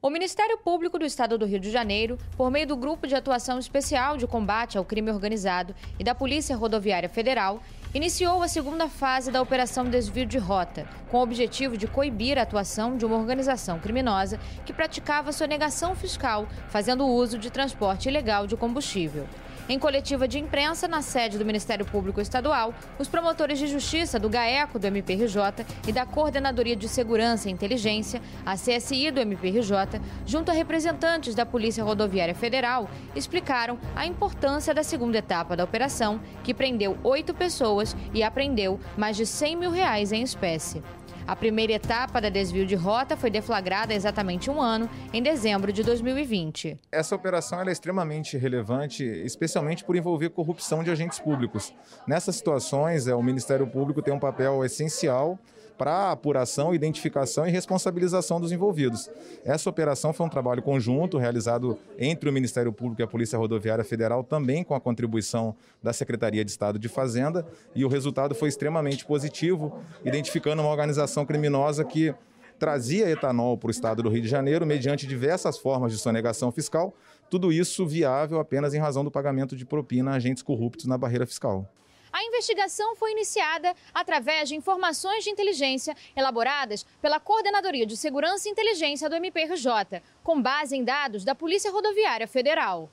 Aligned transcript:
O 0.00 0.10
Ministério 0.10 0.56
Público 0.56 0.96
do 0.96 1.04
Estado 1.04 1.36
do 1.36 1.44
Rio 1.44 1.58
de 1.58 1.72
Janeiro, 1.72 2.16
por 2.36 2.52
meio 2.52 2.68
do 2.68 2.76
Grupo 2.76 3.04
de 3.04 3.16
Atuação 3.16 3.58
Especial 3.58 4.16
de 4.16 4.28
Combate 4.28 4.78
ao 4.78 4.84
Crime 4.84 5.10
Organizado 5.10 5.74
e 5.98 6.04
da 6.04 6.14
Polícia 6.14 6.56
Rodoviária 6.56 7.08
Federal, 7.08 7.60
iniciou 7.92 8.40
a 8.40 8.46
segunda 8.46 8.88
fase 8.88 9.32
da 9.32 9.42
Operação 9.42 9.90
Desvio 9.90 10.24
de 10.24 10.38
Rota, 10.38 10.88
com 11.10 11.18
o 11.18 11.22
objetivo 11.22 11.76
de 11.76 11.88
coibir 11.88 12.38
a 12.38 12.42
atuação 12.42 12.96
de 12.96 13.04
uma 13.04 13.16
organização 13.16 13.80
criminosa 13.80 14.38
que 14.64 14.72
praticava 14.72 15.32
sonegação 15.32 15.96
fiscal, 15.96 16.46
fazendo 16.68 17.04
uso 17.04 17.36
de 17.36 17.50
transporte 17.50 18.08
ilegal 18.08 18.46
de 18.46 18.56
combustível. 18.56 19.26
Em 19.70 19.78
coletiva 19.78 20.26
de 20.26 20.38
imprensa 20.38 20.88
na 20.88 21.02
sede 21.02 21.36
do 21.36 21.44
Ministério 21.44 21.84
Público 21.84 22.22
Estadual, 22.22 22.72
os 22.98 23.06
promotores 23.06 23.58
de 23.58 23.66
justiça 23.66 24.18
do 24.18 24.26
GAECO 24.30 24.78
do 24.78 24.86
MPRJ 24.86 25.66
e 25.86 25.92
da 25.92 26.06
Coordenadoria 26.06 26.74
de 26.74 26.88
Segurança 26.88 27.50
e 27.50 27.52
Inteligência, 27.52 28.22
a 28.46 28.54
CSI 28.54 29.10
do 29.10 29.20
MPRJ, 29.20 30.00
junto 30.24 30.50
a 30.50 30.54
representantes 30.54 31.34
da 31.34 31.44
Polícia 31.44 31.84
Rodoviária 31.84 32.34
Federal, 32.34 32.88
explicaram 33.14 33.78
a 33.94 34.06
importância 34.06 34.72
da 34.72 34.82
segunda 34.82 35.18
etapa 35.18 35.54
da 35.54 35.64
operação, 35.64 36.18
que 36.42 36.54
prendeu 36.54 36.96
oito 37.04 37.34
pessoas 37.34 37.94
e 38.14 38.22
apreendeu 38.22 38.80
mais 38.96 39.18
de 39.18 39.26
100 39.26 39.54
mil 39.54 39.70
reais 39.70 40.12
em 40.12 40.22
espécie. 40.22 40.82
A 41.28 41.36
primeira 41.36 41.74
etapa 41.74 42.22
da 42.22 42.30
desvio 42.30 42.64
de 42.64 42.74
rota 42.74 43.14
foi 43.14 43.28
deflagrada 43.28 43.92
há 43.92 43.96
exatamente 43.96 44.50
um 44.50 44.62
ano, 44.62 44.88
em 45.12 45.22
dezembro 45.22 45.70
de 45.70 45.82
2020. 45.82 46.78
Essa 46.90 47.14
operação 47.14 47.60
é 47.60 47.70
extremamente 47.70 48.38
relevante, 48.38 49.04
especialmente 49.04 49.84
por 49.84 49.94
envolver 49.94 50.30
corrupção 50.30 50.82
de 50.82 50.90
agentes 50.90 51.18
públicos. 51.18 51.74
Nessas 52.06 52.36
situações, 52.36 53.06
é, 53.06 53.14
o 53.14 53.22
Ministério 53.22 53.66
Público 53.66 54.00
tem 54.00 54.14
um 54.14 54.18
papel 54.18 54.64
essencial 54.64 55.38
para 55.78 56.10
apuração, 56.10 56.74
identificação 56.74 57.46
e 57.46 57.50
responsabilização 57.50 58.40
dos 58.40 58.50
envolvidos. 58.50 59.08
Essa 59.44 59.70
operação 59.70 60.12
foi 60.12 60.26
um 60.26 60.28
trabalho 60.28 60.60
conjunto 60.60 61.16
realizado 61.16 61.78
entre 61.96 62.28
o 62.28 62.32
Ministério 62.32 62.72
Público 62.72 63.00
e 63.00 63.04
a 63.04 63.06
Polícia 63.06 63.38
Rodoviária 63.38 63.84
Federal, 63.84 64.24
também 64.24 64.64
com 64.64 64.74
a 64.74 64.80
contribuição 64.80 65.54
da 65.80 65.92
Secretaria 65.92 66.44
de 66.44 66.50
Estado 66.50 66.78
de 66.78 66.88
Fazenda, 66.88 67.46
e 67.74 67.84
o 67.84 67.88
resultado 67.88 68.34
foi 68.34 68.48
extremamente 68.48 69.06
positivo, 69.06 69.78
identificando 70.04 70.60
uma 70.60 70.70
organização 70.70 71.24
criminosa 71.24 71.84
que 71.84 72.12
trazia 72.58 73.08
etanol 73.08 73.56
para 73.56 73.68
o 73.68 73.70
estado 73.70 74.02
do 74.02 74.08
Rio 74.08 74.22
de 74.22 74.28
Janeiro 74.28 74.66
mediante 74.66 75.06
diversas 75.06 75.56
formas 75.56 75.92
de 75.92 75.98
sonegação 75.98 76.50
fiscal, 76.50 76.92
tudo 77.30 77.52
isso 77.52 77.86
viável 77.86 78.40
apenas 78.40 78.74
em 78.74 78.78
razão 78.78 79.04
do 79.04 79.10
pagamento 79.10 79.54
de 79.54 79.64
propina 79.64 80.10
a 80.10 80.14
agentes 80.14 80.42
corruptos 80.42 80.86
na 80.86 80.98
barreira 80.98 81.24
fiscal. 81.24 81.70
A 82.12 82.24
investigação 82.24 82.96
foi 82.96 83.12
iniciada 83.12 83.74
através 83.94 84.48
de 84.48 84.56
informações 84.56 85.24
de 85.24 85.30
inteligência 85.30 85.94
elaboradas 86.16 86.84
pela 87.00 87.20
Coordenadoria 87.20 87.86
de 87.86 87.96
Segurança 87.96 88.48
e 88.48 88.52
Inteligência 88.52 89.08
do 89.08 89.16
MPRJ, 89.16 90.02
com 90.22 90.40
base 90.40 90.76
em 90.76 90.84
dados 90.84 91.24
da 91.24 91.34
Polícia 91.34 91.70
Rodoviária 91.70 92.26
Federal. 92.26 92.90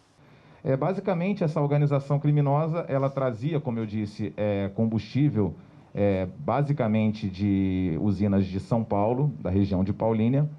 É, 0.63 0.75
basicamente, 0.75 1.43
essa 1.43 1.61
organização 1.61 2.19
criminosa, 2.19 2.85
ela 2.89 3.09
trazia, 3.09 3.59
como 3.59 3.77
eu 3.77 3.85
disse, 3.85 4.33
é, 4.35 4.69
combustível 4.73 5.55
é, 5.93 6.27
basicamente 6.39 7.29
de 7.29 7.97
usinas 8.01 8.45
de 8.45 8.59
São 8.59 8.83
Paulo, 8.83 9.31
da 9.39 9.49
região 9.49 9.83
de 9.83 9.93
Paulínia, 9.93 10.49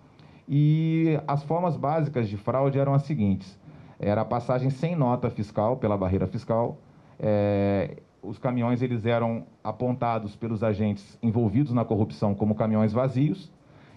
e 0.48 1.20
as 1.26 1.42
formas 1.42 1.76
básicas 1.76 2.28
de 2.28 2.36
fraude 2.36 2.78
eram 2.78 2.94
as 2.94 3.02
seguintes. 3.02 3.58
Era 3.98 4.22
a 4.22 4.24
passagem 4.24 4.70
sem 4.70 4.96
nota 4.96 5.28
fiscal 5.28 5.76
pela 5.76 5.96
barreira 5.96 6.26
fiscal, 6.26 6.78
é, 7.18 7.96
os 8.26 8.38
caminhões 8.38 8.82
eles 8.82 9.06
eram 9.06 9.46
apontados 9.62 10.34
pelos 10.34 10.62
agentes 10.62 11.16
envolvidos 11.22 11.72
na 11.72 11.84
corrupção 11.84 12.34
como 12.34 12.54
caminhões 12.54 12.92
vazios. 12.92 13.52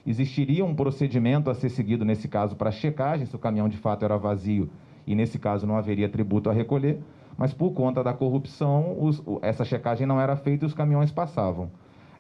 Existiria 0.05 0.63
um 0.63 0.75
procedimento 0.75 1.49
a 1.49 1.55
ser 1.55 1.69
seguido 1.69 2.05
nesse 2.05 2.27
caso 2.27 2.55
para 2.55 2.71
checagem 2.71 3.25
se 3.25 3.35
o 3.35 3.39
caminhão 3.39 3.67
de 3.67 3.77
fato 3.77 4.05
era 4.05 4.17
vazio 4.17 4.69
e 5.05 5.15
nesse 5.15 5.39
caso 5.39 5.65
não 5.65 5.75
haveria 5.75 6.07
tributo 6.07 6.49
a 6.49 6.53
recolher, 6.53 7.01
mas 7.37 7.53
por 7.53 7.71
conta 7.71 8.03
da 8.03 8.13
corrupção 8.13 8.95
os, 8.99 9.21
essa 9.41 9.65
checagem 9.65 10.05
não 10.05 10.21
era 10.21 10.35
feita 10.35 10.65
e 10.65 10.67
os 10.67 10.73
caminhões 10.73 11.11
passavam. 11.11 11.69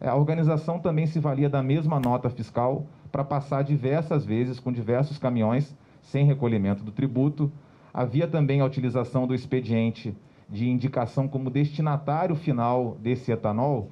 A 0.01 0.15
organização 0.15 0.79
também 0.79 1.05
se 1.05 1.19
valia 1.19 1.49
da 1.49 1.61
mesma 1.61 1.99
nota 1.99 2.29
fiscal 2.29 2.85
para 3.11 3.23
passar 3.23 3.63
diversas 3.63 4.25
vezes 4.25 4.59
com 4.59 4.71
diversos 4.71 5.17
caminhões 5.17 5.75
sem 6.01 6.25
recolhimento 6.25 6.83
do 6.83 6.91
tributo. 6.91 7.51
Havia 7.93 8.27
também 8.27 8.61
a 8.61 8.65
utilização 8.65 9.27
do 9.27 9.35
expediente 9.35 10.15
de 10.49 10.69
indicação 10.69 11.27
como 11.27 11.49
destinatário 11.49 12.35
final 12.35 12.97
desse 13.01 13.31
etanol 13.31 13.89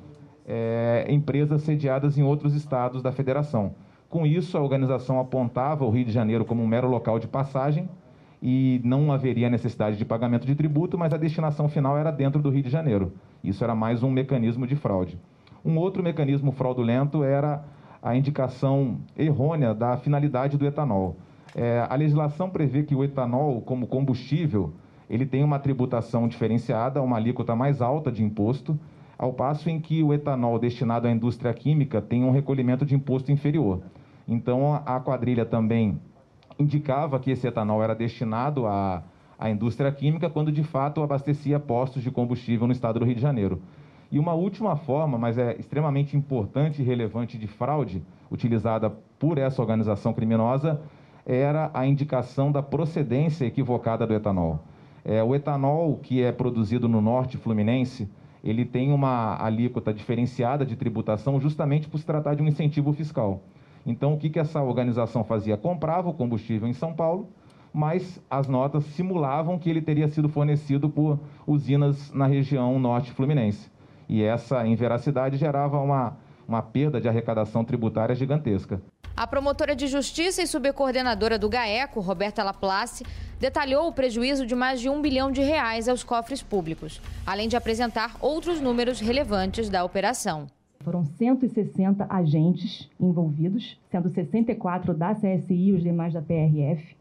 é, 0.47 1.05
empresas 1.09 1.61
sediadas 1.61 2.17
em 2.17 2.23
outros 2.23 2.55
estados 2.55 3.01
da 3.01 3.11
federação. 3.11 3.75
Com 4.09 4.25
isso, 4.25 4.57
a 4.57 4.61
organização 4.61 5.19
apontava 5.19 5.83
o 5.83 5.89
Rio 5.89 6.05
de 6.05 6.11
Janeiro 6.11 6.45
como 6.45 6.63
um 6.63 6.67
mero 6.67 6.87
local 6.87 7.19
de 7.19 7.27
passagem 7.27 7.89
e 8.41 8.79
não 8.83 9.11
haveria 9.11 9.49
necessidade 9.49 9.97
de 9.97 10.05
pagamento 10.05 10.47
de 10.47 10.55
tributo, 10.55 10.97
mas 10.97 11.13
a 11.13 11.17
destinação 11.17 11.67
final 11.67 11.97
era 11.97 12.11
dentro 12.11 12.41
do 12.41 12.49
Rio 12.49 12.63
de 12.63 12.69
Janeiro. 12.69 13.11
Isso 13.43 13.63
era 13.63 13.75
mais 13.75 14.03
um 14.03 14.09
mecanismo 14.09 14.65
de 14.65 14.75
fraude. 14.75 15.19
Um 15.65 15.77
outro 15.77 16.01
mecanismo 16.01 16.51
fraudulento 16.53 17.23
era 17.23 17.65
a 18.01 18.15
indicação 18.15 18.99
errônea 19.17 19.73
da 19.73 19.97
finalidade 19.97 20.57
do 20.57 20.65
etanol. 20.65 21.17
É, 21.53 21.85
a 21.89 21.95
legislação 21.95 22.49
prevê 22.49 22.83
que 22.83 22.95
o 22.95 23.03
etanol, 23.03 23.61
como 23.61 23.87
combustível, 23.87 24.71
ele 25.09 25.25
tem 25.25 25.43
uma 25.43 25.59
tributação 25.59 26.27
diferenciada, 26.27 27.01
uma 27.01 27.17
alíquota 27.17 27.55
mais 27.55 27.81
alta 27.81 28.11
de 28.11 28.23
imposto, 28.23 28.77
ao 29.17 29.33
passo 29.33 29.69
em 29.69 29.79
que 29.79 30.03
o 30.03 30.13
etanol 30.13 30.59
destinado 30.59 31.07
à 31.07 31.11
indústria 31.11 31.53
química 31.53 32.01
tem 32.01 32.23
um 32.23 32.31
recolhimento 32.31 32.85
de 32.85 32.93
imposto 32.95 33.31
inferior. 33.31 33.81
Então, 34.27 34.75
a 34.85 34.99
quadrilha 34.99 35.45
também 35.45 35.99
indicava 36.59 37.19
que 37.19 37.31
esse 37.31 37.47
etanol 37.47 37.81
era 37.81 37.95
destinado 37.95 38.67
à, 38.67 39.01
à 39.39 39.49
indústria 39.49 39.91
química, 39.91 40.29
quando 40.29 40.51
de 40.51 40.63
fato 40.63 41.01
abastecia 41.01 41.59
postos 41.59 42.03
de 42.03 42.11
combustível 42.11 42.67
no 42.67 42.73
estado 42.73 42.99
do 42.99 43.05
Rio 43.05 43.15
de 43.15 43.21
Janeiro. 43.21 43.61
E 44.11 44.19
uma 44.19 44.33
última 44.33 44.75
forma, 44.75 45.17
mas 45.17 45.37
é 45.37 45.55
extremamente 45.57 46.15
importante 46.15 46.81
e 46.81 46.85
relevante 46.85 47.37
de 47.37 47.47
fraude 47.47 48.03
utilizada 48.31 48.89
por 49.19 49.37
essa 49.37 49.61
organização 49.61 50.13
criminosa, 50.13 50.81
era 51.25 51.69
a 51.73 51.85
indicação 51.85 52.51
da 52.51 52.63
procedência 52.63 53.45
equivocada 53.45 54.07
do 54.07 54.13
etanol. 54.13 54.59
É, 55.07 55.23
o 55.23 55.33
etanol 55.33 55.95
que 56.03 56.21
é 56.21 56.33
produzido 56.33 56.89
no 56.89 56.99
norte 56.99 57.37
fluminense, 57.37 58.09
ele 58.43 58.65
tem 58.65 58.91
uma 58.91 59.41
alíquota 59.41 59.93
diferenciada 59.93 60.65
de 60.65 60.75
tributação 60.75 61.39
justamente 61.39 61.87
por 61.87 61.97
se 61.97 62.05
tratar 62.05 62.35
de 62.35 62.43
um 62.43 62.47
incentivo 62.47 62.91
fiscal. 62.91 63.41
Então, 63.85 64.13
o 64.13 64.17
que, 64.17 64.29
que 64.29 64.37
essa 64.37 64.61
organização 64.61 65.23
fazia? 65.23 65.55
Comprava 65.55 66.09
o 66.09 66.13
combustível 66.13 66.67
em 66.67 66.73
São 66.73 66.93
Paulo, 66.93 67.29
mas 67.73 68.21
as 68.29 68.49
notas 68.49 68.83
simulavam 68.83 69.57
que 69.57 69.69
ele 69.69 69.81
teria 69.81 70.09
sido 70.09 70.27
fornecido 70.27 70.89
por 70.89 71.17
usinas 71.47 72.11
na 72.11 72.27
região 72.27 72.77
norte 72.77 73.13
fluminense. 73.13 73.71
E 74.09 74.21
essa 74.21 74.67
inveracidade 74.67 75.37
gerava 75.37 75.79
uma, 75.79 76.17
uma 76.45 76.61
perda 76.61 76.99
de 76.99 77.07
arrecadação 77.07 77.63
tributária 77.63 78.13
gigantesca. 78.13 78.81
A 79.17 79.25
promotora 79.25 79.75
de 79.75 79.87
justiça 79.87 80.43
e 80.43 80.47
subcoordenadora 80.47 81.39
do 81.39 81.49
GAECO, 81.49 82.01
Roberta 82.01 82.43
Laplace, 82.43 83.03
detalhou 83.39 83.87
o 83.87 83.91
prejuízo 83.91 84.45
de 84.45 84.53
mais 84.53 84.79
de 84.79 84.89
um 84.89 85.01
bilhão 85.01 85.31
de 85.31 85.41
reais 85.41 85.89
aos 85.89 86.03
cofres 86.03 86.43
públicos, 86.43 87.01
além 87.25 87.47
de 87.47 87.55
apresentar 87.55 88.15
outros 88.21 88.61
números 88.61 88.99
relevantes 88.99 89.71
da 89.71 89.83
operação. 89.83 90.45
Foram 90.83 91.03
160 91.03 92.05
agentes 92.07 92.87
envolvidos, 92.99 93.75
sendo 93.89 94.07
64 94.11 94.93
da 94.93 95.15
CSI 95.15 95.69
e 95.69 95.73
os 95.73 95.81
demais 95.81 96.13
da 96.13 96.21
PRF, 96.21 96.95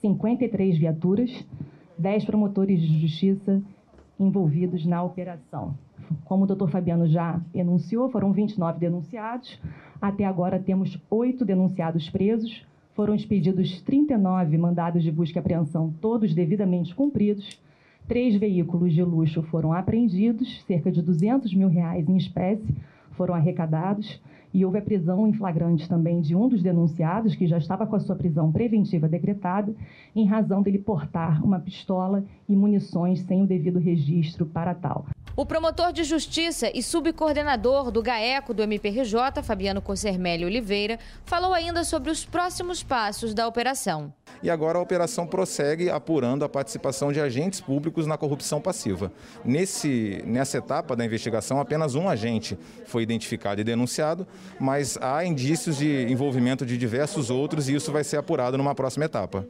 53 0.00 0.78
viaturas, 0.78 1.30
10 1.98 2.24
promotores 2.24 2.80
de 2.80 2.98
justiça 2.98 3.60
envolvidos 4.18 4.84
na 4.84 5.02
operação. 5.02 5.74
Como 6.24 6.44
o 6.44 6.46
doutor 6.46 6.70
Fabiano 6.70 7.06
já 7.06 7.40
enunciou, 7.54 8.10
foram 8.10 8.32
29 8.32 8.78
denunciados. 8.78 9.60
Até 10.00 10.24
agora 10.24 10.58
temos 10.58 11.00
oito 11.10 11.44
denunciados 11.44 12.08
presos. 12.08 12.66
Foram 12.94 13.14
expedidos 13.14 13.80
39 13.82 14.58
mandados 14.58 15.02
de 15.02 15.12
busca 15.12 15.38
e 15.38 15.40
apreensão, 15.40 15.94
todos 16.00 16.34
devidamente 16.34 16.94
cumpridos. 16.94 17.60
Três 18.08 18.34
veículos 18.36 18.92
de 18.92 19.02
luxo 19.02 19.42
foram 19.44 19.72
apreendidos, 19.72 20.64
cerca 20.66 20.90
de 20.90 21.02
200 21.02 21.54
mil 21.54 21.68
reais 21.68 22.08
em 22.08 22.16
espécie 22.16 22.74
foram 23.18 23.34
arrecadados 23.34 24.22
e 24.54 24.64
houve 24.64 24.78
a 24.78 24.82
prisão 24.82 25.26
em 25.26 25.32
flagrante 25.32 25.88
também 25.88 26.20
de 26.20 26.34
um 26.34 26.48
dos 26.48 26.62
denunciados, 26.62 27.34
que 27.34 27.46
já 27.46 27.58
estava 27.58 27.86
com 27.86 27.96
a 27.96 28.00
sua 28.00 28.16
prisão 28.16 28.50
preventiva 28.50 29.08
decretada, 29.08 29.74
em 30.16 30.24
razão 30.24 30.62
dele 30.62 30.78
portar 30.78 31.44
uma 31.44 31.58
pistola 31.58 32.24
e 32.48 32.56
munições 32.56 33.20
sem 33.20 33.42
o 33.42 33.46
devido 33.46 33.78
registro 33.78 34.46
para 34.46 34.74
tal. 34.74 35.04
O 35.38 35.46
promotor 35.46 35.92
de 35.92 36.02
justiça 36.02 36.68
e 36.74 36.82
subcoordenador 36.82 37.92
do 37.92 38.02
GAECO 38.02 38.52
do 38.52 38.60
MPRJ, 38.60 39.40
Fabiano 39.44 39.80
Cossermelli 39.80 40.44
Oliveira, 40.44 40.98
falou 41.24 41.54
ainda 41.54 41.84
sobre 41.84 42.10
os 42.10 42.24
próximos 42.24 42.82
passos 42.82 43.32
da 43.32 43.46
operação. 43.46 44.12
e 44.42 44.50
agora 44.50 44.78
a 44.78 44.82
operação 44.82 45.28
prossegue 45.28 45.90
apurando 45.90 46.44
a 46.44 46.48
participação 46.48 47.12
de 47.12 47.20
agentes 47.20 47.60
públicos 47.60 48.04
na 48.04 48.18
corrupção 48.18 48.60
passiva. 48.60 49.12
Nesse, 49.44 50.20
nessa 50.26 50.58
etapa 50.58 50.96
da 50.96 51.04
investigação, 51.04 51.60
apenas 51.60 51.94
um 51.94 52.08
agente 52.08 52.58
foi 52.84 53.04
identificado 53.04 53.60
e 53.60 53.64
denunciado, 53.64 54.26
mas 54.58 54.98
há 55.00 55.24
indícios 55.24 55.76
de 55.76 56.10
envolvimento 56.10 56.66
de 56.66 56.76
diversos 56.76 57.30
outros 57.30 57.68
e 57.68 57.76
isso 57.76 57.92
vai 57.92 58.02
ser 58.02 58.16
apurado 58.16 58.58
numa 58.58 58.74
próxima 58.74 59.04
etapa. 59.04 59.46